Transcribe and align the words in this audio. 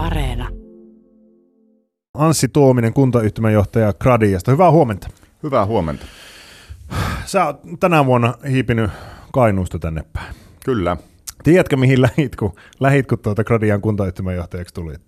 Areena. 0.00 0.48
Anssi 2.14 2.48
Tuominen, 2.48 2.92
kuntayhtymäjohtaja 2.92 3.92
Gradiasta. 3.92 4.50
Hyvää 4.50 4.70
huomenta. 4.70 5.08
Hyvää 5.42 5.66
huomenta. 5.66 6.06
Sä 7.24 7.46
oot 7.46 7.60
tänä 7.80 8.06
vuonna 8.06 8.34
hiipinyt 8.50 8.90
Kainuusta 9.32 9.78
tänne 9.78 10.04
päin. 10.12 10.34
Kyllä. 10.64 10.96
Tiedätkö, 11.42 11.76
mihin 11.76 12.02
lähit, 12.02 12.36
kun, 12.36 12.52
lähit, 12.80 13.06
kun 13.06 13.18
tuota 13.18 13.44
Gradian 13.44 13.80
kuntayhtymäjohtajaksi 13.80 14.74
tulit? 14.74 15.00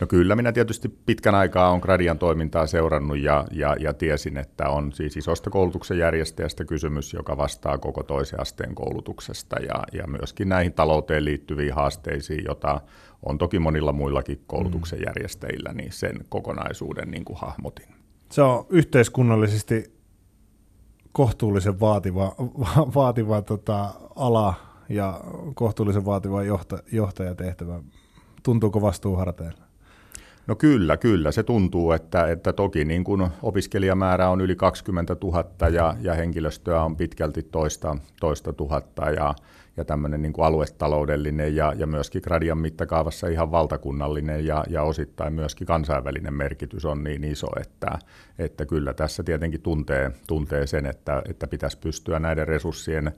No 0.00 0.06
kyllä, 0.06 0.36
minä 0.36 0.52
tietysti 0.52 0.88
pitkän 0.88 1.34
aikaa 1.34 1.70
on 1.70 1.80
Gradian 1.80 2.18
toimintaa 2.18 2.66
seurannut 2.66 3.18
ja, 3.18 3.44
ja, 3.50 3.76
ja 3.80 3.94
tiesin, 3.94 4.36
että 4.36 4.68
on 4.68 4.92
siis 4.92 5.16
isosta 5.16 5.50
koulutuksen 5.50 5.98
järjestäjästä 5.98 6.64
kysymys, 6.64 7.12
joka 7.12 7.36
vastaa 7.36 7.78
koko 7.78 8.02
toisen 8.02 8.40
asteen 8.40 8.74
koulutuksesta 8.74 9.56
ja, 9.60 9.82
ja 9.92 10.06
myöskin 10.06 10.48
näihin 10.48 10.72
talouteen 10.72 11.24
liittyviin 11.24 11.74
haasteisiin, 11.74 12.44
jota 12.48 12.80
on 13.22 13.38
toki 13.38 13.58
monilla 13.58 13.92
muillakin 13.92 14.44
koulutuksen 14.46 14.98
järjestäjillä, 15.06 15.72
niin 15.72 15.92
sen 15.92 16.24
kokonaisuuden 16.28 17.10
niin 17.10 17.24
kuin 17.24 17.38
hahmotin. 17.38 17.88
Se 18.32 18.42
on 18.42 18.66
yhteiskunnallisesti 18.68 19.98
kohtuullisen 21.12 21.80
vaativa, 21.80 22.34
vaativa 22.94 23.42
tota, 23.42 23.94
ala 24.16 24.54
ja 24.88 25.20
kohtuullisen 25.54 26.04
vaativa 26.04 26.42
johta, 26.42 26.78
johtajatehtävä. 26.92 27.82
Tuntuuko 28.42 28.80
vastuu 28.80 29.16
harteilla? 29.16 29.67
No 30.48 30.56
kyllä, 30.56 30.96
kyllä. 30.96 31.32
Se 31.32 31.42
tuntuu, 31.42 31.92
että, 31.92 32.26
että 32.26 32.52
toki 32.52 32.84
niin 32.84 33.04
kuin 33.04 33.28
opiskelijamäärä 33.42 34.28
on 34.28 34.40
yli 34.40 34.56
20 34.56 35.16
000 35.22 35.68
ja, 35.68 35.96
ja 36.00 36.14
henkilöstöä 36.14 36.82
on 36.82 36.96
pitkälti 36.96 37.42
toista, 37.42 37.96
toista 38.20 38.52
tuhatta 38.52 39.10
ja, 39.10 39.34
ja 39.76 39.84
tämmöinen 39.84 40.22
niin 40.22 40.32
aluetaloudellinen 40.38 41.56
ja, 41.56 41.72
ja 41.76 41.86
myöskin 41.86 42.22
Gradian 42.24 42.58
mittakaavassa 42.58 43.28
ihan 43.28 43.50
valtakunnallinen 43.50 44.46
ja, 44.46 44.64
ja 44.68 44.82
osittain 44.82 45.32
myöskin 45.32 45.66
kansainvälinen 45.66 46.34
merkitys 46.34 46.84
on 46.84 47.04
niin 47.04 47.24
iso, 47.24 47.48
että, 47.60 47.98
että 48.38 48.66
kyllä 48.66 48.94
tässä 48.94 49.22
tietenkin 49.22 49.62
tuntee, 49.62 50.10
tuntee 50.26 50.66
sen, 50.66 50.86
että, 50.86 51.22
että 51.28 51.46
pitäisi 51.46 51.78
pystyä 51.78 52.18
näiden 52.18 52.48
resurssien 52.48 53.12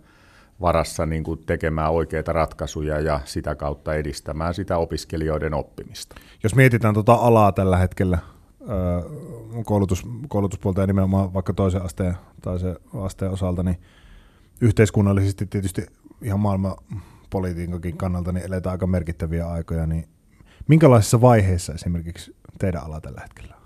varassa 0.61 1.07
niin 1.07 1.25
kuin 1.25 1.43
tekemään 1.47 1.93
oikeita 1.93 2.33
ratkaisuja 2.33 3.01
ja 3.01 3.21
sitä 3.25 3.55
kautta 3.55 3.95
edistämään 3.95 4.55
sitä 4.55 4.79
opiskelijoiden 4.79 5.55
oppimista. 5.55 6.17
Jos 6.43 6.55
mietitään 6.55 6.95
tuota 6.95 7.15
alaa 7.15 7.53
tällä 7.53 7.77
hetkellä, 7.77 8.19
koulutus, 9.65 10.07
koulutuspuolta 10.29 10.81
ja 10.81 10.87
nimenomaan 10.87 11.35
vaikka 11.35 11.53
toisen 11.53 11.83
asteen, 11.83 12.17
toisen 12.43 12.77
asteen 13.03 13.33
osalta, 13.33 13.63
niin 13.63 13.81
yhteiskunnallisesti 14.61 15.47
tietysti 15.47 15.87
ihan 16.23 16.41
maailman 16.41 16.77
politiikankin 17.31 17.97
kannalta 17.97 18.33
niin 18.33 18.47
eletään 18.47 18.73
aika 18.73 18.87
merkittäviä 18.87 19.49
aikoja, 19.49 19.87
niin 19.87 20.09
minkälaisissa 20.69 21.21
vaiheissa 21.21 21.75
esimerkiksi 21.75 22.37
teidän 22.59 22.85
ala 22.85 23.01
tällä 23.01 23.21
hetkellä 23.21 23.60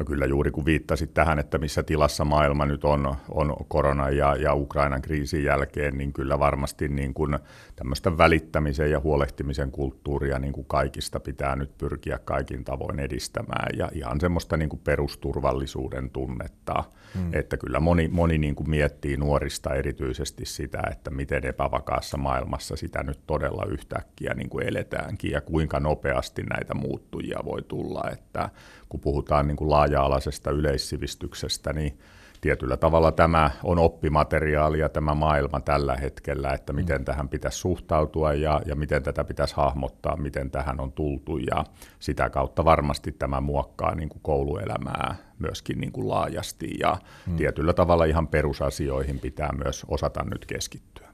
No 0.00 0.04
kyllä 0.04 0.26
juuri 0.26 0.50
kun 0.50 0.64
viittasit 0.64 1.14
tähän, 1.14 1.38
että 1.38 1.58
missä 1.58 1.82
tilassa 1.82 2.24
maailma 2.24 2.66
nyt 2.66 2.84
on, 2.84 3.14
on 3.28 3.56
korona 3.68 4.10
ja, 4.10 4.36
ja 4.36 4.54
Ukrainan 4.54 5.02
kriisin 5.02 5.44
jälkeen, 5.44 5.98
niin 5.98 6.12
kyllä 6.12 6.38
varmasti 6.38 6.88
niin 6.88 7.14
kuin 7.14 7.38
tämmöistä 7.76 8.18
välittämisen 8.18 8.90
ja 8.90 9.00
huolehtimisen 9.00 9.70
kulttuuria 9.70 10.38
niin 10.38 10.52
kuin 10.52 10.66
kaikista 10.66 11.20
pitää 11.20 11.56
nyt 11.56 11.78
pyrkiä 11.78 12.18
kaikin 12.24 12.64
tavoin 12.64 13.00
edistämään 13.00 13.78
ja 13.78 13.88
ihan 13.92 14.20
semmoista 14.20 14.56
niin 14.56 14.68
kuin 14.68 14.80
perusturvallisuuden 14.84 16.10
tunnetta, 16.10 16.84
hmm. 17.14 17.34
että 17.34 17.56
kyllä 17.56 17.80
moni, 17.80 18.08
moni 18.08 18.38
niin 18.38 18.54
kuin 18.54 18.70
miettii 18.70 19.16
nuorista 19.16 19.74
erityisesti 19.74 20.44
sitä, 20.44 20.82
että 20.90 21.10
miten 21.10 21.46
epävakaassa 21.46 22.16
maailmassa 22.16 22.76
sitä 22.76 23.02
nyt 23.02 23.20
todella 23.26 23.64
yhtäkkiä 23.64 24.34
niin 24.34 24.50
kuin 24.50 24.66
eletäänkin 24.66 25.30
ja 25.30 25.40
kuinka 25.40 25.80
nopeasti 25.80 26.42
näitä 26.42 26.74
muuttujia 26.74 27.38
voi 27.44 27.62
tulla, 27.62 28.02
että 28.12 28.50
kun 28.90 29.00
puhutaan 29.00 29.46
niin 29.46 29.56
kuin 29.56 29.70
laaja-alaisesta 29.70 30.50
yleissivistyksestä, 30.50 31.72
niin 31.72 31.98
tietyllä 32.40 32.76
tavalla 32.76 33.12
tämä 33.12 33.50
on 33.64 33.78
oppimateriaalia 33.78 34.88
tämä 34.88 35.14
maailma 35.14 35.60
tällä 35.60 35.96
hetkellä, 35.96 36.52
että 36.52 36.72
miten 36.72 37.00
mm. 37.00 37.04
tähän 37.04 37.28
pitäisi 37.28 37.58
suhtautua 37.58 38.32
ja, 38.32 38.60
ja 38.66 38.74
miten 38.74 39.02
tätä 39.02 39.24
pitäisi 39.24 39.56
hahmottaa, 39.56 40.16
miten 40.16 40.50
tähän 40.50 40.80
on 40.80 40.92
tultu 40.92 41.38
ja 41.38 41.64
sitä 41.98 42.30
kautta 42.30 42.64
varmasti 42.64 43.12
tämä 43.12 43.40
muokkaa 43.40 43.94
niin 43.94 44.08
kuin 44.08 44.20
kouluelämää 44.22 45.14
myöskin 45.38 45.80
niin 45.80 45.92
kuin 45.92 46.08
laajasti 46.08 46.70
ja 46.80 46.96
mm. 47.26 47.36
tietyllä 47.36 47.72
tavalla 47.72 48.04
ihan 48.04 48.28
perusasioihin 48.28 49.18
pitää 49.18 49.50
myös 49.64 49.86
osata 49.88 50.24
nyt 50.24 50.46
keskittyä. 50.46 51.08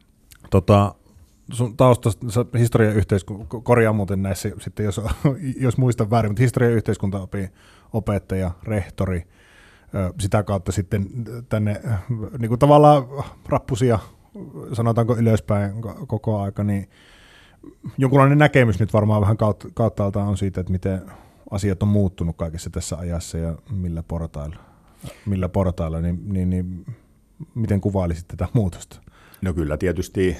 Tota, 0.51 0.95
sun 1.53 1.77
taustasta, 1.77 2.27
historian 2.59 2.97
yhteiskunta, 2.97 3.61
korjaa 3.63 3.93
muuten 3.93 4.23
näissä 4.23 4.51
sitten, 4.61 4.85
jos, 4.85 5.01
jos 5.61 5.79
muistan 5.79 6.11
väärin, 6.11 6.31
mutta 6.31 6.43
historian 6.43 6.73
yhteiskunta 6.73 7.29
opettaja, 7.93 8.51
rehtori, 8.63 9.23
sitä 10.21 10.43
kautta 10.43 10.73
sitten 10.73 11.07
tänne 11.49 11.83
niin 12.39 12.49
kuin 12.49 12.59
tavallaan 12.59 13.05
rappusia, 13.47 13.99
sanotaanko 14.73 15.17
ylöspäin 15.17 15.73
koko 16.07 16.41
aika, 16.41 16.65
niin 16.65 16.91
jonkunlainen 17.99 18.39
näkemys 18.39 18.81
nyt 18.81 18.93
varmaan 18.93 19.21
vähän 19.21 19.37
kautta, 19.75 20.05
on 20.15 20.37
siitä, 20.37 20.61
että 20.61 20.73
miten 20.73 21.03
asiat 21.51 21.83
on 21.83 21.89
muuttunut 21.89 22.37
kaikessa 22.37 22.71
tässä 22.71 22.97
ajassa 22.97 23.39
ja 23.39 23.57
millä 23.71 24.03
portailla, 24.03 24.57
millä 25.27 25.49
portailla 25.49 26.01
niin, 26.01 26.33
niin, 26.33 26.51
niin 26.51 26.87
miten 27.55 27.81
kuvailisit 27.81 28.29
tätä 28.29 28.49
muutosta? 28.53 29.01
No 29.43 29.53
kyllä 29.55 29.77
tietysti 29.77 30.37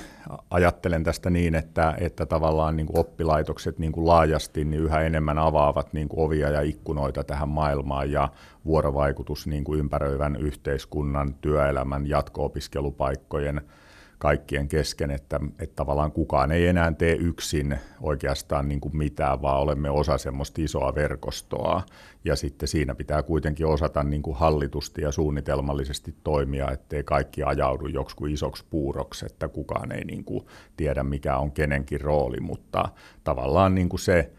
ajattelen 0.51 1.05
tästä 1.05 1.31
niin, 1.31 1.55
että, 1.55 1.95
että 1.99 2.27
tavallaan 2.27 2.77
niin 2.77 2.87
kuin 2.87 2.99
oppilaitokset 2.99 3.79
niin 3.79 3.93
kuin 3.93 4.07
laajasti 4.07 4.65
niin 4.65 4.83
yhä 4.83 5.01
enemmän 5.01 5.39
avaavat 5.39 5.93
niin 5.93 6.09
kuin 6.09 6.27
ovia 6.27 6.51
ja 6.51 6.61
ikkunoita 6.61 7.25
tähän 7.25 7.49
maailmaan 7.49 8.11
ja 8.11 8.29
vuorovaikutus 8.65 9.47
niin 9.47 9.65
kuin 9.65 9.81
ympäröivän 9.81 10.37
yhteiskunnan, 10.37 11.35
työelämän, 11.35 12.07
jatko-opiskelupaikkojen– 12.07 13.61
kaikkien 14.19 14.69
kesken, 14.69 15.11
että, 15.11 15.41
että 15.59 15.77
tavallaan 15.77 16.13
kukaan 16.13 16.53
ei 16.53 16.67
enää 16.67 16.93
tee 16.93 17.15
yksin 17.15 17.79
oikeastaan 18.01 18.69
niin 18.69 18.81
kuin 18.81 18.97
mitään, 18.97 19.43
vaan 19.43 19.61
olemme 19.61 19.91
osa 19.91 20.19
semmoista 20.19 20.63
isoa 20.63 20.95
verkostoa. 20.95 21.83
Ja 22.25 22.37
sitten 22.37 22.69
siinä 22.69 22.95
pitää 22.95 23.23
kuitenkin 23.23 23.67
osata 23.67 24.03
niin 24.03 24.23
kuin 24.23 24.37
hallitusti 24.37 25.03
ja 25.03 25.13
suunnitelmallisesti 25.13 26.15
toimia, 26.25 26.71
ettei 26.71 27.05
kaikki 27.05 27.43
ajaudu 27.43 27.87
joksikin 27.87 28.29
isoksi 28.29 28.65
puuroksi, 28.71 29.27
että 29.27 29.49
kukaan 29.49 29.93
ei 29.93 30.05
niin 30.05 30.25
kuin 30.25 30.47
tiedä, 30.77 31.03
mikä 31.03 31.37
on 31.37 31.53
kenenkin 31.53 32.01
rooli, 32.01 32.41
mutta 32.41 32.89
tavallaan 33.25 33.75
niin 33.75 33.89
kuin 33.89 34.01
se, 34.01 34.31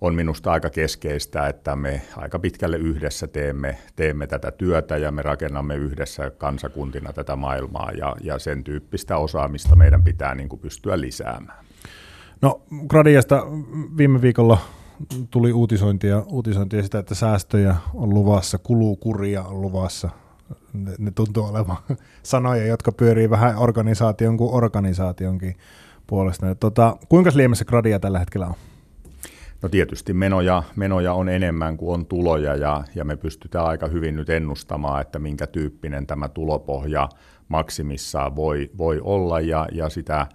on 0.00 0.14
minusta 0.14 0.52
aika 0.52 0.70
keskeistä, 0.70 1.48
että 1.48 1.76
me 1.76 2.02
aika 2.16 2.38
pitkälle 2.38 2.76
yhdessä 2.76 3.26
teemme, 3.26 3.78
teemme 3.96 4.26
tätä 4.26 4.50
työtä 4.50 4.96
ja 4.96 5.12
me 5.12 5.22
rakennamme 5.22 5.74
yhdessä 5.74 6.30
kansakuntina 6.30 7.12
tätä 7.12 7.36
maailmaa 7.36 7.90
ja, 7.90 8.16
ja 8.22 8.38
sen 8.38 8.64
tyyppistä 8.64 9.16
osaamista 9.16 9.76
meidän 9.76 10.02
pitää 10.02 10.34
niin 10.34 10.48
kuin 10.48 10.60
pystyä 10.60 11.00
lisäämään. 11.00 11.66
No 12.42 12.62
Gradiasta 12.88 13.46
viime 13.96 14.22
viikolla 14.22 14.58
tuli 15.30 15.52
uutisointia, 15.52 16.22
uutisointia 16.26 16.82
sitä, 16.82 16.98
että 16.98 17.14
säästöjä 17.14 17.76
on 17.94 18.10
luvassa, 18.10 18.58
kulukuria 18.58 19.42
on 19.42 19.62
luvassa. 19.62 20.10
Ne, 20.72 20.90
ne 20.98 21.10
tuntuu 21.10 21.44
olevan 21.44 21.76
sanoja, 22.22 22.66
jotka 22.66 22.92
pyörii 22.92 23.30
vähän 23.30 23.56
organisaation 23.58 24.36
kuin 24.36 24.54
organisaationkin 24.54 25.56
puolesta. 26.06 26.54
Tota, 26.54 26.96
kuinka 27.08 27.30
liemessä 27.34 27.64
Gradia 27.64 28.00
tällä 28.00 28.18
hetkellä 28.18 28.46
on? 28.46 28.54
No 29.62 29.68
tietysti 29.68 30.12
menoja, 30.12 30.62
menoja 30.76 31.12
on 31.12 31.28
enemmän 31.28 31.76
kuin 31.76 31.94
on 31.94 32.06
tuloja 32.06 32.54
ja, 32.54 32.84
ja 32.94 33.04
me 33.04 33.16
pystytään 33.16 33.66
aika 33.66 33.86
hyvin 33.86 34.16
nyt 34.16 34.30
ennustamaan, 34.30 35.00
että 35.00 35.18
minkä 35.18 35.46
tyyppinen 35.46 36.06
tämä 36.06 36.28
tulopohja 36.28 37.08
maksimissaan 37.48 38.36
voi, 38.36 38.70
voi 38.78 39.00
olla 39.02 39.40
ja, 39.40 39.68
ja 39.72 39.88
sitä 39.88 40.26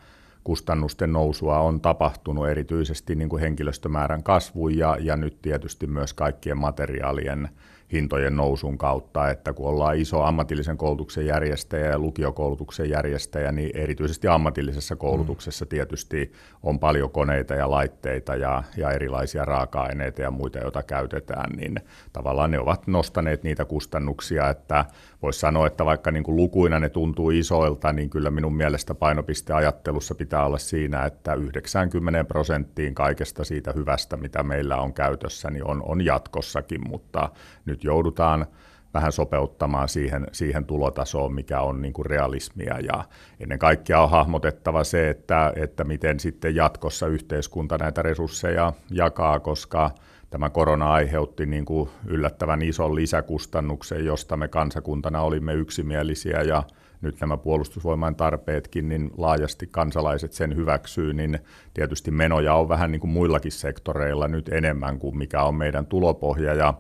kustannusten 0.44 1.14
nousua 1.14 1.59
on 1.59 1.82
tapahtunut 1.82 2.48
erityisesti 2.48 3.16
niin 3.16 3.30
kuin 3.30 3.42
henkilöstömäärän 3.42 4.24
kasvu 4.24 4.70
ja, 4.70 4.97
ja 5.00 5.16
nyt 5.16 5.41
tietysti 5.41 5.88
myös 5.88 6.14
kaikkien 6.14 6.58
materiaalien 6.58 7.50
hintojen 7.91 8.35
nousun 8.35 8.78
kautta, 8.78 9.29
että 9.29 9.53
kun 9.53 9.70
ollaan 9.70 9.97
iso 9.97 10.22
ammatillisen 10.23 10.78
koulutuksen 10.78 11.26
järjestäjä 11.26 11.85
ja 11.85 11.99
lukiokoulutuksen 11.99 12.90
järjestäjä, 12.90 13.52
niin 13.52 13.78
erityisesti 13.78 14.28
ammatillisessa 14.28 14.96
koulutuksessa 14.96 15.66
tietysti 15.66 16.32
on 16.64 16.79
paljon 16.79 17.11
koneita 17.11 17.53
ja 17.55 17.72
laitteita 17.72 18.35
ja, 18.35 18.64
ja 18.78 18.91
erilaisia 18.91 19.46
raaka-aineita 19.46 20.22
ja 20.22 20.32
muita, 20.32 20.59
joita 20.59 20.84
käytetään, 20.84 21.52
niin 21.58 21.76
tavallaan 22.14 22.52
ne 22.52 22.59
ovat 22.59 22.88
nostaneet 22.88 23.43
niitä 23.43 23.66
kustannuksia, 23.66 24.49
että 24.49 24.85
voisi 25.22 25.40
sanoa, 25.40 25.67
että 25.67 25.85
vaikka 25.85 26.11
niin 26.11 26.23
kuin 26.23 26.35
lukuina 26.35 26.79
ne 26.79 26.90
tuntuu 26.90 27.29
isoilta, 27.29 27.94
niin 27.94 28.09
kyllä 28.09 28.32
minun 28.32 28.55
mielestä 28.55 28.96
painopisteajattelussa 28.96 30.16
pitää 30.16 30.46
olla 30.46 30.58
siinä, 30.58 31.05
että 31.05 31.34
90 31.34 32.23
prosenttiin 32.23 32.96
kaikesta 32.96 33.44
siitä 33.44 33.72
hyvästä, 33.76 34.17
mitä 34.17 34.44
meillä 34.44 34.78
on 34.78 34.94
käytössä, 34.94 35.49
niin 35.49 35.67
on, 35.67 35.84
on 35.85 36.05
jatkossakin, 36.05 36.90
mutta 36.90 37.29
nyt 37.66 37.81
joudutaan 37.84 38.46
vähän 38.94 39.12
sopeuttamaan 39.12 39.90
siihen, 39.90 40.28
siihen 40.32 40.66
tulotasoon, 40.66 41.34
mikä 41.34 41.62
on 41.62 41.82
niin 41.82 41.94
kuin 41.94 42.06
realismia. 42.06 42.80
Ja 42.80 43.04
ennen 43.40 43.60
kaikkea 43.60 44.02
on 44.02 44.10
hahmotettava 44.10 44.84
se, 44.84 45.10
että, 45.10 45.54
että 45.56 45.84
miten 45.84 46.20
sitten 46.20 46.56
jatkossa 46.56 47.08
yhteiskunta 47.08 47.78
näitä 47.78 48.02
resursseja 48.02 48.74
jakaa, 48.92 49.40
koska 49.40 49.92
tämä 50.30 50.50
korona 50.50 50.94
aiheutti 50.94 51.46
niin 51.46 51.66
kuin 51.66 51.90
yllättävän 52.06 52.62
ison 52.62 52.96
lisäkustannuksen, 52.96 54.06
josta 54.06 54.38
me 54.38 54.48
kansakuntana 54.48 55.22
olimme 55.22 55.54
yksimielisiä 55.54 56.42
ja 56.42 56.64
nyt 57.02 57.22
nämä 57.22 57.38
puolustusvoimain 57.38 58.16
tarpeetkin, 58.16 58.90
niin 58.90 59.12
laajasti 59.18 59.68
kansalaiset 59.68 60.34
sen 60.34 60.56
hyväksyy, 60.56 61.14
niin 61.14 61.40
tietysti 61.74 62.12
menoja 62.12 62.53
on 62.53 62.70
vähän 62.70 62.92
niin 62.92 63.00
kuin 63.00 63.12
muillakin 63.12 63.52
sektoreilla 63.52 64.28
nyt 64.28 64.50
enemmän 64.50 65.00
kuin 65.00 65.18
mikä 65.18 65.44
on 65.44 65.56
meidän 65.56 65.86
tulopohja 65.86 66.53
ja 66.53 66.74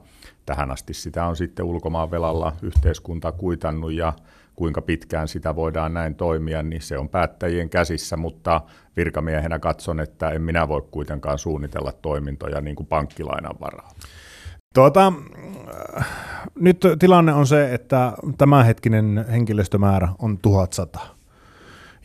tähän 0.45 0.71
asti 0.71 0.93
sitä 0.93 1.25
on 1.25 1.35
sitten 1.35 1.65
ulkomaan 1.65 2.11
velalla 2.11 2.53
yhteiskunta 2.61 3.31
kuitannut 3.31 3.93
ja 3.93 4.13
kuinka 4.55 4.81
pitkään 4.81 5.27
sitä 5.27 5.55
voidaan 5.55 5.93
näin 5.93 6.15
toimia, 6.15 6.63
niin 6.63 6.81
se 6.81 6.97
on 6.97 7.09
päättäjien 7.09 7.69
käsissä, 7.69 8.17
mutta 8.17 8.61
virkamiehenä 8.97 9.59
katson, 9.59 9.99
että 9.99 10.29
en 10.29 10.41
minä 10.41 10.67
voi 10.67 10.81
kuitenkaan 10.91 11.37
suunnitella 11.37 11.91
toimintoja 11.91 12.61
niin 12.61 12.75
kuin 12.75 12.87
pankkilainan 12.87 13.55
varaa. 13.61 13.91
Tuota, 14.73 15.13
nyt 16.55 16.81
tilanne 16.99 17.33
on 17.33 17.47
se, 17.47 17.73
että 17.73 18.13
tämänhetkinen 18.37 19.25
henkilöstömäärä 19.31 20.09
on 20.19 20.37
1100 20.37 20.99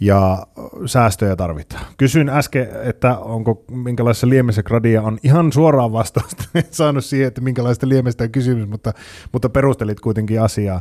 ja 0.01 0.47
säästöjä 0.87 1.37
tarvitaan. 1.37 1.85
Kysyin 1.97 2.29
äsken, 2.29 2.69
että 2.83 3.19
onko 3.19 3.65
minkälaisessa 3.71 4.29
liemessä 4.29 4.63
gradia 4.63 5.03
on 5.03 5.19
ihan 5.23 5.53
suoraan 5.53 5.93
vastausta. 5.93 6.45
En 6.55 6.65
saanut 6.71 7.05
siihen, 7.05 7.29
että 7.29 7.41
minkälaista 7.41 7.89
liemestä 7.89 8.25
on 8.25 8.31
kysymys, 8.31 8.69
mutta, 8.69 8.93
mutta 9.33 9.49
perustelit 9.49 10.01
kuitenkin 10.01 10.43
asiaa. 10.43 10.81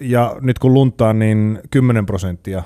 Ja 0.00 0.36
nyt 0.40 0.58
kun 0.58 0.74
luntaa, 0.74 1.12
niin 1.12 1.60
10 1.70 2.06
prosenttia 2.06 2.62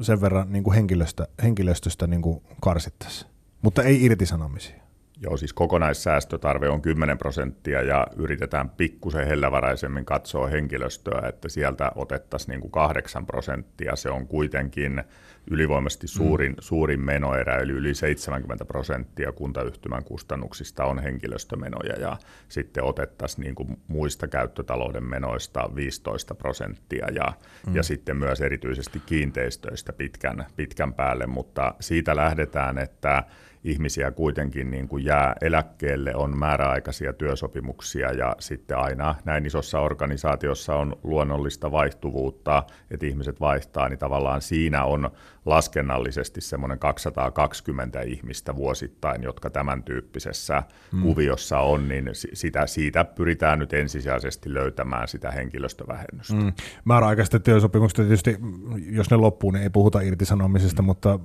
sen 0.00 0.20
verran 0.20 0.52
niin 0.52 0.64
kuin 0.64 0.74
henkilöstä, 0.74 1.26
henkilöstöstä 1.42 2.06
niin 2.06 2.22
kuin 2.22 2.42
karsittaisiin, 2.60 3.30
mutta 3.62 3.82
ei 3.82 4.04
irtisanomisia. 4.04 4.83
Joo, 5.24 5.36
siis 5.36 5.52
kokonaissäästötarve 5.52 6.68
on 6.68 6.82
10 6.82 7.18
prosenttia 7.18 7.82
ja 7.82 8.06
yritetään 8.16 8.70
pikkusen 8.70 9.26
hellävaraisemmin 9.26 10.04
katsoa 10.04 10.46
henkilöstöä, 10.46 11.28
että 11.28 11.48
sieltä 11.48 11.92
otettaisiin 11.94 12.48
niin 12.50 12.60
kuin 12.60 12.70
8 12.70 13.26
prosenttia. 13.26 13.96
Se 13.96 14.10
on 14.10 14.26
kuitenkin 14.26 15.04
ylivoimaisesti 15.50 16.06
suurin, 16.06 16.52
mm. 16.52 16.56
suurin 16.60 17.00
menoerä, 17.00 17.58
eli 17.58 17.72
yli 17.72 17.94
70 17.94 18.64
prosenttia 18.64 19.32
kuntayhtymän 19.32 20.04
kustannuksista 20.04 20.84
on 20.84 20.98
henkilöstömenoja 20.98 22.00
ja 22.00 22.16
sitten 22.48 22.84
otettaisiin 22.84 23.44
niin 23.44 23.54
kuin 23.54 23.80
muista 23.88 24.28
käyttötalouden 24.28 25.04
menoista 25.04 25.70
15 25.74 26.34
prosenttia 26.34 27.06
ja, 27.14 27.32
mm. 27.66 27.76
ja 27.76 27.82
sitten 27.82 28.16
myös 28.16 28.40
erityisesti 28.40 29.02
kiinteistöistä 29.06 29.92
pitkän, 29.92 30.46
pitkän 30.56 30.94
päälle, 30.94 31.26
mutta 31.26 31.74
siitä 31.80 32.16
lähdetään, 32.16 32.78
että 32.78 33.24
ihmisiä 33.64 34.10
kuitenkin 34.10 34.70
niin 34.70 34.88
kuin 34.88 35.04
jää 35.04 35.34
eläkkeelle, 35.40 36.14
on 36.14 36.38
määräaikaisia 36.38 37.12
työsopimuksia 37.12 38.12
ja 38.12 38.36
sitten 38.38 38.78
aina 38.78 39.14
näin 39.24 39.46
isossa 39.46 39.80
organisaatiossa 39.80 40.76
on 40.76 40.96
luonnollista 41.02 41.72
vaihtuvuutta, 41.72 42.62
että 42.90 43.06
ihmiset 43.06 43.40
vaihtaa, 43.40 43.88
niin 43.88 43.98
tavallaan 43.98 44.40
siinä 44.40 44.84
on 44.84 45.10
laskennallisesti 45.46 46.40
semmoinen 46.40 46.78
220 46.78 48.00
ihmistä 48.00 48.56
vuosittain, 48.56 49.22
jotka 49.22 49.50
tämän 49.50 49.82
tyyppisessä 49.82 50.62
mm. 50.92 51.02
kuviossa 51.02 51.58
on, 51.58 51.88
niin 51.88 52.10
sitä, 52.32 52.66
siitä 52.66 53.04
pyritään 53.04 53.58
nyt 53.58 53.72
ensisijaisesti 53.72 54.54
löytämään 54.54 55.08
sitä 55.08 55.30
henkilöstövähennystä. 55.30 56.34
Mm. 56.34 56.52
Määräaikaisten 56.84 57.42
työsopimukset 57.42 57.96
tietysti, 57.96 58.36
jos 58.90 59.10
ne 59.10 59.16
loppuu, 59.16 59.50
niin 59.50 59.62
ei 59.62 59.70
puhuta 59.70 60.00
irtisanomisesta, 60.00 60.82
mm. 60.82 60.86
mutta 60.86 61.18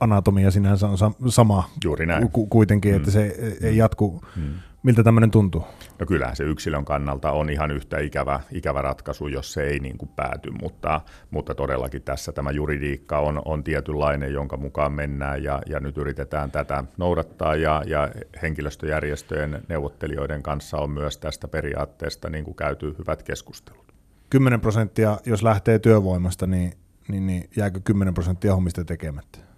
anatomia 0.00 0.50
sinänsä 0.50 0.88
on 0.88 1.32
sama 1.32 1.70
Juuri 1.84 2.06
näin. 2.06 2.30
kuitenkin, 2.30 2.94
että 2.94 3.08
mm. 3.08 3.12
se 3.12 3.36
ei 3.62 3.76
jatku 3.76 4.24
mm 4.36 4.54
Miltä 4.82 5.02
tämmöinen 5.02 5.30
tuntuu? 5.30 5.64
No 5.98 6.06
kyllähän 6.06 6.36
se 6.36 6.44
yksilön 6.44 6.84
kannalta 6.84 7.32
on 7.32 7.50
ihan 7.50 7.70
yhtä 7.70 7.98
ikävä, 7.98 8.40
ikävä 8.52 8.82
ratkaisu, 8.82 9.26
jos 9.26 9.52
se 9.52 9.62
ei 9.62 9.78
niin 9.78 9.98
kuin 9.98 10.08
pääty, 10.08 10.50
mutta, 10.50 11.00
mutta 11.30 11.54
todellakin 11.54 12.02
tässä 12.02 12.32
tämä 12.32 12.50
juridiikka 12.50 13.18
on, 13.18 13.42
on 13.44 13.64
tietynlainen, 13.64 14.32
jonka 14.32 14.56
mukaan 14.56 14.92
mennään 14.92 15.42
ja, 15.42 15.62
ja 15.66 15.80
nyt 15.80 15.98
yritetään 15.98 16.50
tätä 16.50 16.84
noudattaa 16.96 17.56
ja, 17.56 17.82
ja 17.86 18.10
henkilöstöjärjestöjen 18.42 19.62
neuvottelijoiden 19.68 20.42
kanssa 20.42 20.78
on 20.78 20.90
myös 20.90 21.18
tästä 21.18 21.48
periaatteesta 21.48 22.30
niin 22.30 22.44
kuin 22.44 22.56
käyty 22.56 22.94
hyvät 22.98 23.22
keskustelut. 23.22 23.94
10 24.30 24.60
prosenttia, 24.60 25.18
jos 25.26 25.42
lähtee 25.42 25.78
työvoimasta, 25.78 26.46
niin, 26.46 26.72
niin, 27.08 27.26
niin 27.26 27.50
jääkö 27.56 27.80
10 27.84 28.14
prosenttia 28.14 28.54
hommista 28.54 28.84
tekemättä? 28.84 29.49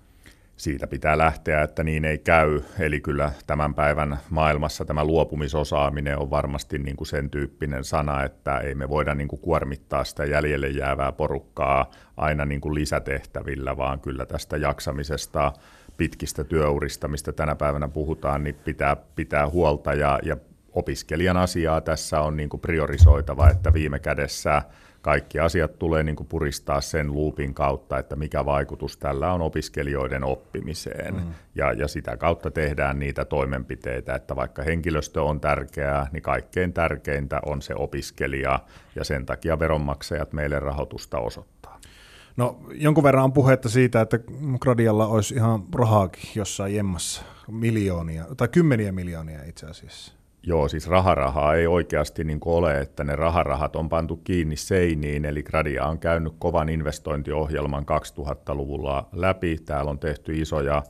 Siitä 0.62 0.86
pitää 0.86 1.18
lähteä, 1.18 1.62
että 1.62 1.84
niin 1.84 2.04
ei 2.04 2.18
käy. 2.18 2.60
Eli 2.78 3.00
kyllä 3.00 3.32
tämän 3.46 3.74
päivän 3.74 4.18
maailmassa 4.30 4.84
tämä 4.84 5.04
luopumisosaaminen 5.04 6.18
on 6.18 6.30
varmasti 6.30 6.78
niin 6.78 6.96
kuin 6.96 7.08
sen 7.08 7.30
tyyppinen 7.30 7.84
sana, 7.84 8.24
että 8.24 8.58
ei 8.58 8.74
me 8.74 8.88
voida 8.88 9.14
niin 9.14 9.28
kuin 9.28 9.40
kuormittaa 9.40 10.04
sitä 10.04 10.24
jäljelle 10.24 10.68
jäävää 10.68 11.12
porukkaa 11.12 11.90
aina 12.16 12.44
niin 12.44 12.60
kuin 12.60 12.74
lisätehtävillä, 12.74 13.76
vaan 13.76 14.00
kyllä 14.00 14.26
tästä 14.26 14.56
jaksamisesta, 14.56 15.52
pitkistä 15.96 16.44
työurista, 16.44 17.08
mistä 17.08 17.32
tänä 17.32 17.54
päivänä 17.54 17.88
puhutaan, 17.88 18.44
niin 18.44 18.54
pitää 18.54 18.96
pitää 18.96 19.48
huolta 19.48 19.94
ja, 19.94 20.18
ja 20.22 20.36
opiskelijan 20.72 21.36
asiaa 21.36 21.80
tässä 21.80 22.20
on 22.20 22.36
niin 22.36 22.48
kuin 22.48 22.60
priorisoitava, 22.60 23.50
että 23.50 23.72
viime 23.72 23.98
kädessä– 23.98 24.62
kaikki 25.02 25.38
asiat 25.38 25.78
tulee 25.78 26.02
niin 26.02 26.16
kuin 26.16 26.26
puristaa 26.26 26.80
sen 26.80 27.12
luupin 27.12 27.54
kautta, 27.54 27.98
että 27.98 28.16
mikä 28.16 28.44
vaikutus 28.44 28.96
tällä 28.96 29.32
on 29.32 29.42
opiskelijoiden 29.42 30.24
oppimiseen. 30.24 31.14
Mm. 31.14 31.34
Ja, 31.54 31.72
ja 31.72 31.88
sitä 31.88 32.16
kautta 32.16 32.50
tehdään 32.50 32.98
niitä 32.98 33.24
toimenpiteitä, 33.24 34.14
että 34.14 34.36
vaikka 34.36 34.62
henkilöstö 34.62 35.22
on 35.22 35.40
tärkeää, 35.40 36.06
niin 36.12 36.22
kaikkein 36.22 36.72
tärkeintä 36.72 37.40
on 37.46 37.62
se 37.62 37.74
opiskelija, 37.74 38.60
ja 38.96 39.04
sen 39.04 39.26
takia 39.26 39.58
veronmaksajat 39.58 40.32
meille 40.32 40.58
rahoitusta 40.58 41.18
osoittaa. 41.18 41.80
No 42.36 42.60
jonkun 42.74 43.04
verran 43.04 43.24
on 43.24 43.32
puhetta 43.32 43.68
siitä, 43.68 44.00
että 44.00 44.18
Gradialla 44.60 45.06
olisi 45.06 45.34
ihan 45.34 45.64
rahaakin 45.74 46.30
jossain 46.34 46.74
jemmassa, 46.74 47.22
miljoonia, 47.48 48.24
tai 48.36 48.48
kymmeniä 48.48 48.92
miljoonia 48.92 49.44
itse 49.44 49.66
asiassa. 49.66 50.21
Joo, 50.46 50.68
siis 50.68 50.88
raharahaa 50.88 51.54
ei 51.54 51.66
oikeasti 51.66 52.24
niin 52.24 52.40
ole, 52.44 52.80
että 52.80 53.04
ne 53.04 53.16
raharahat 53.16 53.76
on 53.76 53.88
pantu 53.88 54.16
kiinni 54.16 54.56
seiniin, 54.56 55.24
eli 55.24 55.42
Gradia 55.42 55.86
on 55.86 55.98
käynyt 55.98 56.32
kovan 56.38 56.68
investointiohjelman 56.68 57.84
2000-luvulla 57.84 59.08
läpi. 59.12 59.58
Täällä 59.64 59.90
on 59.90 59.98
tehty 59.98 60.40
isoja 60.40 60.82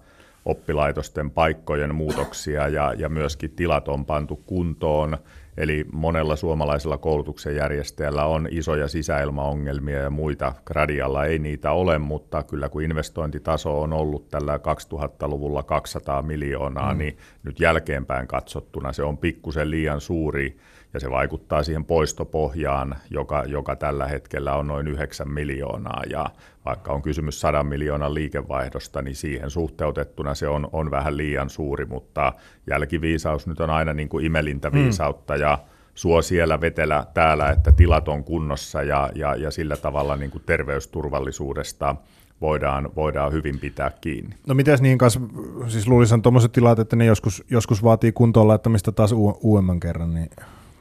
oppilaitosten 0.44 1.30
paikkojen 1.30 1.94
muutoksia 1.94 2.68
ja, 2.68 2.94
ja 2.98 3.08
myöskin 3.08 3.50
tilat 3.50 3.88
on 3.88 4.04
pantu 4.04 4.36
kuntoon. 4.36 5.18
Eli 5.56 5.84
monella 5.92 6.36
suomalaisella 6.36 6.98
koulutuksen 6.98 7.56
järjestäjällä 7.56 8.24
on 8.24 8.48
isoja 8.50 8.88
sisäilmaongelmia 8.88 9.98
ja 9.98 10.10
muita. 10.10 10.54
Gradialla 10.64 11.24
ei 11.24 11.38
niitä 11.38 11.72
ole, 11.72 11.98
mutta 11.98 12.42
kyllä 12.42 12.68
kun 12.68 12.82
investointitaso 12.82 13.80
on 13.80 13.92
ollut 13.92 14.28
tällä 14.28 14.56
2000-luvulla 14.56 15.62
200 15.62 16.22
miljoonaa, 16.22 16.92
mm. 16.92 16.98
niin 16.98 17.16
nyt 17.42 17.60
jälkeenpäin 17.60 18.26
katsottuna 18.26 18.92
se 18.92 19.02
on 19.02 19.18
pikkusen 19.18 19.70
liian 19.70 20.00
suuri 20.00 20.56
ja 20.94 21.00
se 21.00 21.10
vaikuttaa 21.10 21.62
siihen 21.62 21.84
poistopohjaan, 21.84 22.94
joka, 23.10 23.44
joka 23.46 23.76
tällä 23.76 24.06
hetkellä 24.06 24.54
on 24.54 24.66
noin 24.66 24.88
9 24.88 25.30
miljoonaa, 25.30 26.02
ja 26.10 26.30
vaikka 26.64 26.92
on 26.92 27.02
kysymys 27.02 27.40
100 27.40 27.62
miljoonan 27.62 28.14
liikevaihdosta, 28.14 29.02
niin 29.02 29.16
siihen 29.16 29.50
suhteutettuna 29.50 30.34
se 30.34 30.48
on, 30.48 30.68
on 30.72 30.90
vähän 30.90 31.16
liian 31.16 31.50
suuri, 31.50 31.84
mutta 31.84 32.32
jälkiviisaus 32.70 33.46
nyt 33.46 33.60
on 33.60 33.70
aina 33.70 33.92
niin 33.92 34.08
kuin 34.08 34.24
imelintä 34.24 34.70
mm. 34.70 34.74
viisautta, 34.74 35.34
mm. 35.34 35.40
ja 35.40 35.58
suo 35.94 36.22
siellä 36.22 36.60
vetellä 36.60 37.06
täällä, 37.14 37.50
että 37.50 37.72
tilat 37.72 38.08
on 38.08 38.24
kunnossa, 38.24 38.82
ja, 38.82 39.10
ja, 39.14 39.36
ja 39.36 39.50
sillä 39.50 39.76
tavalla 39.76 40.16
niin 40.16 40.30
kuin 40.30 40.42
terveysturvallisuudesta 40.46 41.96
voidaan, 42.40 42.90
voidaan 42.96 43.32
hyvin 43.32 43.58
pitää 43.58 43.90
kiinni. 44.00 44.36
No 44.46 44.54
mitäs 44.54 44.80
niin 44.80 44.98
kanssa, 44.98 45.20
siis 45.68 45.88
luulisin 45.88 46.22
tuommoiset 46.22 46.52
tilat, 46.52 46.78
että 46.78 46.96
ne 46.96 47.04
joskus, 47.04 47.44
joskus 47.50 47.82
vaatii 47.82 48.12
kuntoon 48.12 48.48
laittamista 48.48 48.92
taas 48.92 49.12
u- 49.12 49.38
uudemman 49.42 49.80
kerran, 49.80 50.14
niin 50.14 50.30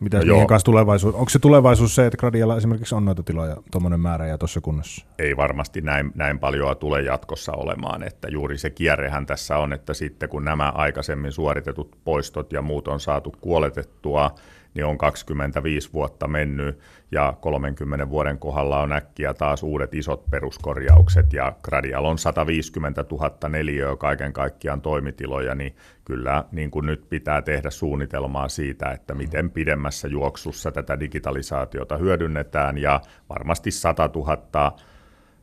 mitä 0.02 0.26
no 0.26 0.46
kanssa 0.46 0.66
tulevaisuus? 0.66 1.16
Onko 1.16 1.30
se 1.30 1.40
tulevaisuus 1.40 1.96
se, 1.96 2.06
että 2.06 2.18
Gradialla 2.18 2.58
esimerkiksi 2.58 2.96
on 2.96 3.06
noita 3.06 3.24
tiloja 3.24 3.58
tuommoinen 3.72 4.00
määrä 4.00 4.28
ja 4.28 4.38
tuossa 4.38 4.62
kunnossa? 4.62 5.06
Ei 5.20 5.38
varmasti 5.38 5.82
näin, 5.82 6.12
näin 6.16 6.40
paljon 6.40 6.78
tule 6.78 7.02
jatkossa 7.02 7.52
olemaan, 7.52 8.04
että 8.04 8.28
juuri 8.28 8.58
se 8.58 8.70
kierrehän 8.70 9.26
tässä 9.26 9.58
on, 9.58 9.74
että 9.74 9.94
sitten 9.94 10.30
kun 10.30 10.46
nämä 10.46 10.70
aikaisemmin 10.70 11.32
suoritetut 11.32 11.98
poistot 12.04 12.54
ja 12.54 12.62
muut 12.62 12.88
on 12.88 13.00
saatu 13.00 13.36
kuoletettua, 13.42 14.36
niin 14.74 14.86
on 14.86 14.98
25 14.98 15.94
vuotta 15.94 16.28
mennyt 16.28 16.80
ja 17.12 17.34
30 17.42 18.10
vuoden 18.10 18.38
kohdalla 18.38 18.80
on 18.80 18.92
äkkiä 18.92 19.34
taas 19.34 19.64
uudet 19.64 19.94
isot 19.94 20.30
peruskorjaukset 20.30 21.34
ja 21.34 21.54
Gradial 21.64 22.06
on 22.06 22.18
150 22.18 23.06
000 23.12 23.50
neliöä 23.50 23.96
kaiken 23.96 24.34
kaikkiaan 24.34 24.82
toimitiloja, 24.82 25.56
niin 25.56 25.76
kyllä 26.06 26.46
niin 26.52 26.72
kuin 26.72 26.86
nyt 26.86 27.10
pitää 27.10 27.42
tehdä 27.42 27.70
suunnitelmaa 27.70 28.48
siitä, 28.48 28.92
että 28.92 29.14
miten 29.14 29.52
pidemmässä 29.52 30.08
juoksussa 30.08 30.72
tätä 30.72 31.00
digitalisaatiota 31.00 31.98
hyödynnetään 31.98 32.78
ja 32.78 33.02
varmasti 33.30 33.72
100 33.72 34.10
000 34.16 34.76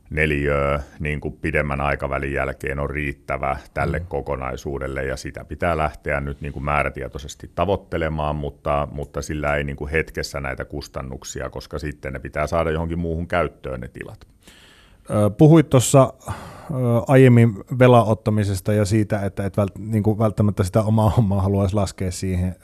neliöä 0.09 0.79
niin 0.99 1.21
kuin 1.21 1.37
pidemmän 1.41 1.81
aikavälin 1.81 2.33
jälkeen 2.33 2.79
on 2.79 2.89
riittävä 2.89 3.57
tälle 3.73 3.99
mm. 3.99 4.05
kokonaisuudelle 4.05 5.05
ja 5.05 5.17
sitä 5.17 5.45
pitää 5.45 5.77
lähteä 5.77 6.19
nyt 6.19 6.41
niin 6.41 6.53
kuin 6.53 6.65
määrätietoisesti 6.65 7.51
tavoittelemaan, 7.55 8.35
mutta, 8.35 8.87
mutta 8.91 9.21
sillä 9.21 9.55
ei 9.55 9.63
niin 9.63 9.75
kuin 9.75 9.91
hetkessä 9.91 10.39
näitä 10.39 10.65
kustannuksia, 10.65 11.49
koska 11.49 11.79
sitten 11.79 12.13
ne 12.13 12.19
pitää 12.19 12.47
saada 12.47 12.71
johonkin 12.71 12.99
muuhun 12.99 13.27
käyttöön 13.27 13.81
ne 13.81 13.87
tilat. 13.87 14.27
Puhuit 15.37 15.69
tuossa 15.69 16.13
aiemmin 17.07 17.55
velan 17.79 18.07
ottamisesta 18.07 18.73
ja 18.73 18.85
siitä, 18.85 19.19
että 19.25 19.45
et 19.45 19.57
vält, 19.57 19.77
niin 19.77 20.03
kuin 20.03 20.19
välttämättä 20.19 20.63
sitä 20.63 20.81
omaa 20.81 21.09
hommaa 21.09 21.41
haluaisi 21.41 21.75
laskea 21.75 22.11
siihen 22.11 22.55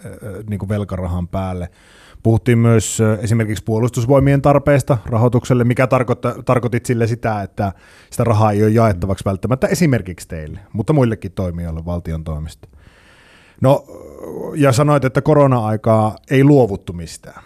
niin 0.49 0.59
kuin 0.59 0.69
velkarahan 0.69 1.27
päälle. 1.27 1.69
Puhuttiin 2.25 2.57
myös 2.57 3.01
esimerkiksi 3.21 3.63
puolustusvoimien 3.63 4.41
tarpeesta 4.41 4.97
rahoitukselle, 5.05 5.63
mikä 5.63 5.87
tarkoitit 6.45 6.85
sille 6.85 7.07
sitä, 7.07 7.41
että 7.41 7.73
sitä 8.09 8.23
rahaa 8.23 8.51
ei 8.51 8.63
ole 8.63 8.71
jaettavaksi 8.71 9.25
välttämättä 9.25 9.67
esimerkiksi 9.67 10.27
teille, 10.27 10.59
mutta 10.73 10.93
muillekin 10.93 11.31
toimijoille 11.31 11.85
valtion 11.85 12.23
toimesta. 12.23 12.67
No, 13.61 13.85
ja 14.55 14.71
sanoit, 14.71 15.05
että 15.05 15.21
korona-aikaa 15.21 16.15
ei 16.31 16.43
luovuttu 16.43 16.93
mistään. 16.93 17.43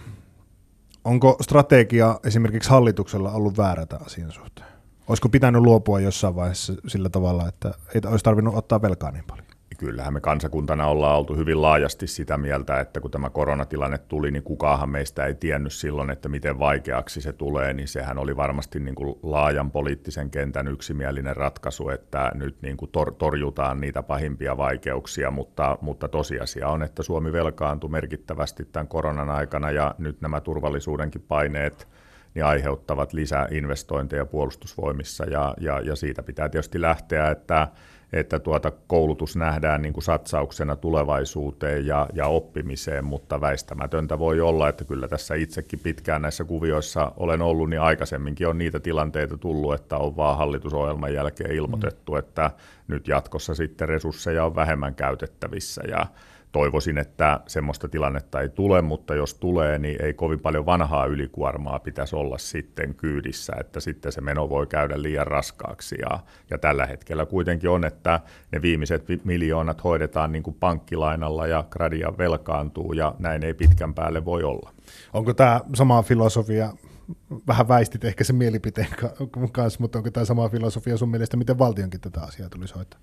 Onko 1.03 1.37
strategia 1.41 2.19
esimerkiksi 2.25 2.69
hallituksella 2.69 3.31
ollut 3.31 3.57
väärä 3.57 3.85
asian 4.05 4.31
suhteen? 4.31 4.67
Olisiko 5.07 5.29
pitänyt 5.29 5.61
luopua 5.61 5.99
jossain 5.99 6.35
vaiheessa 6.35 6.73
sillä 6.87 7.09
tavalla, 7.09 7.47
että 7.47 7.73
ei 7.95 8.01
olisi 8.05 8.23
tarvinnut 8.23 8.55
ottaa 8.55 8.81
velkaa 8.81 9.11
niin 9.11 9.25
paljon? 9.27 9.48
Kyllähän 9.79 10.13
me 10.13 10.21
kansakuntana 10.21 10.87
ollaan 10.87 11.17
oltu 11.17 11.35
hyvin 11.35 11.61
laajasti 11.61 12.07
sitä 12.07 12.37
mieltä, 12.37 12.79
että 12.79 12.99
kun 12.99 13.11
tämä 13.11 13.29
koronatilanne 13.29 13.97
tuli, 13.97 14.31
niin 14.31 14.43
kukaan 14.43 14.89
meistä 14.89 15.25
ei 15.25 15.35
tiennyt 15.35 15.73
silloin, 15.73 16.09
että 16.09 16.29
miten 16.29 16.59
vaikeaksi 16.59 17.21
se 17.21 17.33
tulee, 17.33 17.73
niin 17.73 17.87
sehän 17.87 18.17
oli 18.17 18.35
varmasti 18.35 18.79
niin 18.79 18.95
kuin 18.95 19.19
laajan 19.23 19.71
poliittisen 19.71 20.29
kentän 20.29 20.67
yksimielinen 20.67 21.35
ratkaisu, 21.35 21.89
että 21.89 22.31
nyt 22.33 22.61
niin 22.61 22.77
kuin 22.77 22.91
tor- 22.91 23.13
torjutaan 23.17 23.81
niitä 23.81 24.03
pahimpia 24.03 24.57
vaikeuksia, 24.57 25.31
mutta, 25.31 25.77
mutta 25.81 26.07
tosiasia 26.07 26.67
on, 26.67 26.83
että 26.83 27.03
Suomi 27.03 27.33
velkaantui 27.33 27.89
merkittävästi 27.89 28.65
tämän 28.65 28.87
koronan 28.87 29.29
aikana 29.29 29.71
ja 29.71 29.95
nyt 29.97 30.21
nämä 30.21 30.41
turvallisuudenkin 30.41 31.21
paineet 31.27 31.87
niin 32.35 32.45
aiheuttavat 32.45 33.13
lisää 33.13 33.47
investointeja 33.51 34.25
puolustusvoimissa 34.25 35.25
ja, 35.25 35.53
ja, 35.59 35.79
ja 35.79 35.95
siitä 35.95 36.23
pitää 36.23 36.49
tietysti 36.49 36.81
lähteä, 36.81 37.31
että 37.31 37.67
että 38.13 38.39
tuota 38.39 38.71
koulutus 38.87 39.35
nähdään 39.35 39.81
niin 39.81 39.93
kuin 39.93 40.03
satsauksena 40.03 40.75
tulevaisuuteen 40.75 41.85
ja, 41.85 42.07
ja 42.13 42.27
oppimiseen, 42.27 43.05
mutta 43.05 43.41
väistämätöntä 43.41 44.19
voi 44.19 44.41
olla, 44.41 44.69
että 44.69 44.83
kyllä 44.83 45.07
tässä 45.07 45.35
itsekin 45.35 45.79
pitkään 45.79 46.21
näissä 46.21 46.43
kuvioissa 46.43 47.11
olen 47.17 47.41
ollut, 47.41 47.69
niin 47.69 47.81
aikaisemminkin 47.81 48.47
on 48.47 48.57
niitä 48.57 48.79
tilanteita 48.79 49.37
tullut, 49.37 49.73
että 49.73 49.97
on 49.97 50.17
vaan 50.17 50.37
hallitusohjelman 50.37 51.13
jälkeen 51.13 51.51
ilmoitettu, 51.51 52.11
mm. 52.11 52.19
että 52.19 52.51
nyt 52.87 53.07
jatkossa 53.07 53.55
sitten 53.55 53.89
resursseja 53.89 54.45
on 54.45 54.55
vähemmän 54.55 54.95
käytettävissä 54.95 55.81
ja 55.87 56.05
toivoisin, 56.51 56.97
että 56.97 57.39
semmoista 57.47 57.89
tilannetta 57.89 58.41
ei 58.41 58.49
tule, 58.49 58.81
mutta 58.81 59.15
jos 59.15 59.33
tulee, 59.35 59.79
niin 59.79 60.01
ei 60.01 60.13
kovin 60.13 60.39
paljon 60.39 60.65
vanhaa 60.65 61.05
ylikuormaa 61.05 61.79
pitäisi 61.79 62.15
olla 62.15 62.37
sitten 62.37 62.95
kyydissä, 62.95 63.53
että 63.59 63.79
sitten 63.79 64.11
se 64.11 64.21
meno 64.21 64.49
voi 64.49 64.67
käydä 64.67 65.01
liian 65.01 65.27
raskaaksi. 65.27 65.95
Ja, 66.01 66.19
ja 66.49 66.57
tällä 66.57 66.85
hetkellä 66.85 67.25
kuitenkin 67.25 67.69
on, 67.69 67.85
että 67.85 68.19
ne 68.51 68.61
viimeiset 68.61 69.05
miljoonat 69.23 69.83
hoidetaan 69.83 70.31
niin 70.31 70.43
kuin 70.43 70.57
pankkilainalla 70.59 71.47
ja 71.47 71.63
gradia 71.69 72.13
velkaantuu 72.17 72.93
ja 72.93 73.15
näin 73.19 73.43
ei 73.43 73.53
pitkän 73.53 73.93
päälle 73.93 74.25
voi 74.25 74.43
olla. 74.43 74.73
Onko 75.13 75.33
tämä 75.33 75.61
sama 75.73 76.03
filosofia 76.03 76.73
vähän 77.47 77.67
väistit 77.67 78.03
ehkä 78.03 78.23
sen 78.23 78.35
mielipiteen 78.35 78.87
kanssa, 79.51 79.79
mutta 79.79 79.99
onko 79.99 80.11
tämä 80.11 80.25
sama 80.25 80.49
filosofia 80.49 80.97
sun 80.97 81.09
mielestä, 81.09 81.37
miten 81.37 81.59
valtionkin 81.59 82.01
tätä 82.01 82.21
asiaa 82.21 82.49
tulisi 82.49 82.75
hoitaa? 82.75 82.99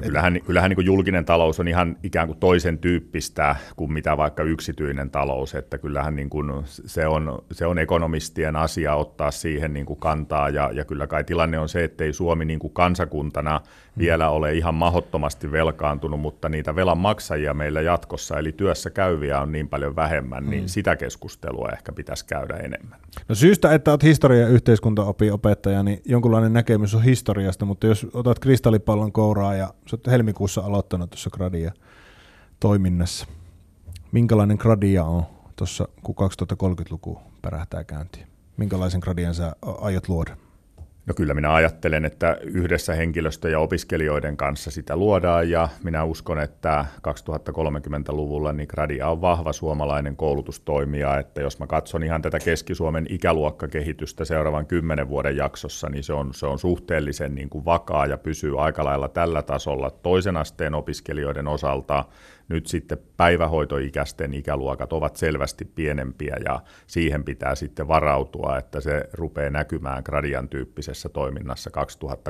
Kyllähän, 0.00 0.40
kyllähän 0.46 0.68
niin 0.68 0.76
kuin 0.76 0.86
julkinen 0.86 1.24
talous 1.24 1.60
on 1.60 1.68
ihan 1.68 1.96
ikään 2.02 2.26
kuin 2.26 2.38
toisen 2.38 2.78
tyyppistä 2.78 3.56
kuin 3.76 3.92
mitä 3.92 4.16
vaikka 4.16 4.42
yksityinen 4.42 5.10
talous, 5.10 5.54
että 5.54 5.78
kyllähän 5.78 6.16
niin 6.16 6.30
kuin 6.30 6.52
se, 6.64 7.06
on, 7.06 7.44
se 7.52 7.66
on 7.66 7.78
ekonomistien 7.78 8.56
asia 8.56 8.94
ottaa 8.94 9.30
siihen 9.30 9.72
niin 9.72 9.86
kuin 9.86 10.00
kantaa, 10.00 10.48
ja, 10.48 10.70
ja 10.72 10.84
kyllä 10.84 11.06
kai 11.06 11.24
tilanne 11.24 11.58
on 11.58 11.68
se, 11.68 11.84
että 11.84 12.04
ei 12.04 12.12
Suomi 12.12 12.44
niin 12.44 12.58
kuin 12.58 12.72
kansakuntana 12.72 13.60
vielä 13.98 14.30
ole 14.30 14.54
ihan 14.54 14.74
mahottomasti 14.74 15.52
velkaantunut, 15.52 16.20
mutta 16.20 16.48
niitä 16.48 16.76
velan 16.76 16.98
maksajia 16.98 17.54
meillä 17.54 17.80
jatkossa, 17.80 18.38
eli 18.38 18.52
työssä 18.52 18.90
käyviä 18.90 19.40
on 19.40 19.52
niin 19.52 19.68
paljon 19.68 19.96
vähemmän, 19.96 20.50
niin 20.50 20.62
mm. 20.62 20.68
sitä 20.68 20.96
keskustelua 20.96 21.68
ehkä 21.72 21.92
pitäisi 21.92 22.26
käydä 22.26 22.56
enemmän. 22.56 22.98
No 23.28 23.34
syystä, 23.34 23.74
että 23.74 23.90
olet 23.90 24.02
historia- 24.02 24.40
ja 24.40 24.48
yhteiskuntaopi-opettaja, 24.48 25.82
niin 25.82 26.02
jonkunlainen 26.04 26.52
näkemys 26.52 26.94
on 26.94 27.02
historiasta, 27.02 27.64
mutta 27.64 27.86
jos 27.86 28.06
otat 28.12 28.38
kristallipallon 28.38 29.12
kouraa 29.12 29.54
ja 29.54 29.74
sä 29.86 29.96
oot 29.96 30.06
helmikuussa 30.06 30.60
aloittanut 30.60 31.10
tuossa 31.10 31.30
Gradia 31.30 31.72
toiminnassa, 32.60 33.26
minkälainen 34.12 34.56
Gradia 34.60 35.04
on 35.04 35.22
tuossa, 35.56 35.88
kun 36.02 36.14
2030-luku 36.52 37.20
pärähtää 37.42 37.84
käyntiin? 37.84 38.26
Minkälaisen 38.56 39.00
Gradian 39.04 39.34
sä 39.34 39.56
aiot 39.62 40.08
luoda? 40.08 40.36
No 41.06 41.14
kyllä 41.14 41.34
minä 41.34 41.54
ajattelen, 41.54 42.04
että 42.04 42.36
yhdessä 42.42 42.94
henkilöstö- 42.94 43.50
ja 43.50 43.58
opiskelijoiden 43.58 44.36
kanssa 44.36 44.70
sitä 44.70 44.96
luodaan 44.96 45.50
ja 45.50 45.68
minä 45.84 46.04
uskon, 46.04 46.40
että 46.40 46.84
2030-luvulla 47.08 48.52
niin 48.52 48.68
Gradia 48.70 49.08
on 49.08 49.20
vahva 49.20 49.52
suomalainen 49.52 50.16
koulutustoimija, 50.16 51.18
että 51.18 51.40
jos 51.40 51.58
mä 51.58 51.66
katson 51.66 52.02
ihan 52.02 52.22
tätä 52.22 52.38
Keski-Suomen 52.38 53.06
ikäluokkakehitystä 53.08 54.24
seuraavan 54.24 54.66
kymmenen 54.66 55.08
vuoden 55.08 55.36
jaksossa, 55.36 55.88
niin 55.88 56.04
se 56.04 56.12
on, 56.12 56.34
se 56.34 56.46
on 56.46 56.58
suhteellisen 56.58 57.34
niin 57.34 57.50
kuin 57.50 57.64
vakaa 57.64 58.06
ja 58.06 58.18
pysyy 58.18 58.64
aika 58.64 58.84
lailla 58.84 59.08
tällä 59.08 59.42
tasolla 59.42 59.90
toisen 59.90 60.36
asteen 60.36 60.74
opiskelijoiden 60.74 61.48
osalta 61.48 62.04
nyt 62.52 62.66
sitten 62.66 62.98
päivähoitoikäisten 63.16 64.34
ikäluokat 64.34 64.92
ovat 64.92 65.16
selvästi 65.16 65.64
pienempiä 65.64 66.36
ja 66.44 66.60
siihen 66.86 67.24
pitää 67.24 67.54
sitten 67.54 67.88
varautua, 67.88 68.58
että 68.58 68.80
se 68.80 69.08
rupeaa 69.12 69.50
näkymään 69.50 70.02
gradian 70.06 70.48
tyyppisessä 70.48 71.08
toiminnassa 71.08 71.70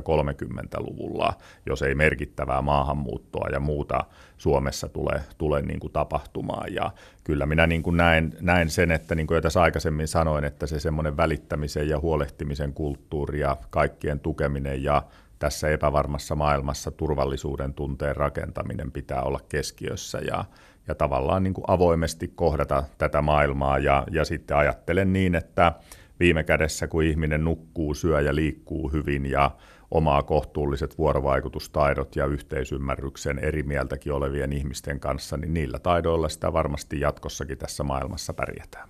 2030-luvulla, 0.01 1.35
jos 1.67 1.83
ei 1.83 1.95
merkittävää 1.95 2.63
maahanmuuttoa 2.63 3.49
ja 3.53 3.61
muuta 3.61 4.05
Suomessa 4.39 4.89
tule, 4.89 5.21
tule 5.39 5.63
niin 5.63 5.81
kuin 5.81 5.93
tapahtumaan. 5.93 6.75
Ja 6.75 6.91
kyllä 7.25 7.47
minä 7.47 7.67
niin 7.67 7.83
kuin 7.83 7.97
näen, 7.97 8.33
näen 8.41 8.71
sen, 8.71 8.91
että 8.91 9.15
niin 9.15 9.27
kuin 9.27 9.37
jo 9.37 9.41
tässä 9.41 9.63
aikaisemmin 9.63 10.09
sanoin, 10.09 10.45
että 10.45 10.67
se 10.67 10.81
semmoinen 10.81 11.17
välittämisen 11.17 11.89
ja 11.89 12.01
huolehtimisen 12.01 12.73
kulttuuri 12.73 13.41
ja 13.41 13.57
kaikkien 13.71 14.21
tukeminen 14.21 14.83
ja 14.83 15.03
tässä 15.43 15.69
epävarmassa 15.69 16.35
maailmassa 16.35 16.91
turvallisuuden 16.91 17.75
tunteen 17.75 18.17
rakentaminen 18.17 18.93
pitää 18.93 19.23
olla 19.23 19.41
keskiössä 19.49 20.19
ja, 20.19 20.45
ja 20.89 20.95
tavallaan 20.95 21.43
niin 21.43 21.55
kuin 21.55 21.65
avoimesti 21.69 22.29
kohdata 22.35 22.85
tätä 22.99 23.23
maailmaa 23.23 23.79
ja, 23.79 24.05
ja 24.11 24.25
sitten 24.25 24.57
ajattelen 24.57 25.13
niin, 25.13 25.35
että 25.35 25.73
viime 26.21 26.45
kädessä 26.45 26.87
kun 26.89 27.03
ihminen 27.03 27.45
nukkuu, 27.45 27.95
syö 27.95 28.21
ja 28.21 28.35
liikkuu 28.35 28.89
hyvin 28.93 29.27
ja 29.27 29.51
omaa 29.91 30.23
kohtuulliset 30.23 30.99
vuorovaikutustaidot 30.99 32.17
ja 32.17 32.27
yhteisymmärryksen 32.27 33.39
eri 33.39 33.63
mieltäkin 33.63 34.13
olevien 34.13 34.53
ihmisten 34.53 35.01
kanssa, 35.01 35.37
niin 35.37 35.55
niillä 35.55 35.79
taidoilla 35.79 36.29
sitä 36.29 36.53
varmasti 36.53 37.01
jatkossakin 37.01 37.59
tässä 37.59 37.83
maailmassa 37.85 38.35
pärjätään. 38.35 38.89